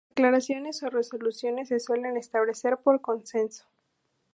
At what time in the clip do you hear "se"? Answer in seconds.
1.67-1.79